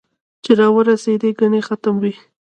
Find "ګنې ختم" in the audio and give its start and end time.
1.39-1.95